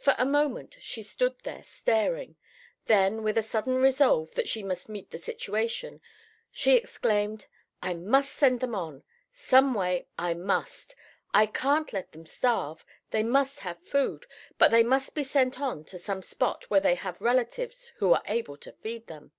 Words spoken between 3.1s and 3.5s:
with a